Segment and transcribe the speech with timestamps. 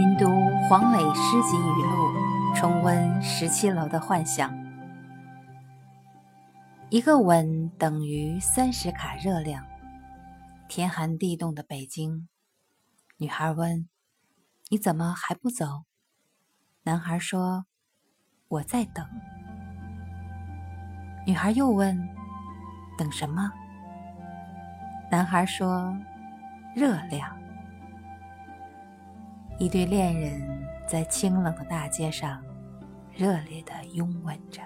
[0.00, 0.24] 品读
[0.66, 4.50] 黄磊诗集语录，重温十七楼的幻想。
[6.88, 9.62] 一个吻等于三十卡热量。
[10.70, 12.28] 天寒地冻的北京，
[13.18, 13.90] 女孩问
[14.72, 15.66] ：“你怎么还不走？”
[16.84, 17.66] 男孩说
[18.48, 19.06] ：“我在等。”
[21.28, 22.08] 女孩又问
[22.96, 23.52] ：“等什么？”
[25.12, 25.94] 男孩说
[26.74, 27.38] ：“热量。”
[29.60, 30.40] 一对恋人
[30.88, 32.42] 在清冷的大街上
[33.14, 34.62] 热烈地拥吻着。